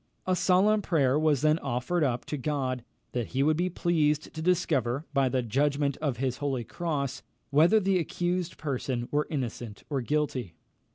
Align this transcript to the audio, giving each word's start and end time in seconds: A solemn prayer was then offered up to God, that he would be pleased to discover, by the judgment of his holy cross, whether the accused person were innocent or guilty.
A 0.25 0.35
solemn 0.35 0.81
prayer 0.81 1.19
was 1.19 1.41
then 1.43 1.59
offered 1.59 2.03
up 2.03 2.25
to 2.25 2.35
God, 2.35 2.83
that 3.11 3.27
he 3.37 3.43
would 3.43 3.55
be 3.55 3.69
pleased 3.69 4.33
to 4.33 4.41
discover, 4.41 5.05
by 5.13 5.29
the 5.29 5.43
judgment 5.43 5.95
of 5.97 6.17
his 6.17 6.37
holy 6.37 6.63
cross, 6.63 7.21
whether 7.51 7.79
the 7.79 7.99
accused 7.99 8.57
person 8.57 9.07
were 9.11 9.27
innocent 9.29 9.83
or 9.91 10.01
guilty. 10.01 10.55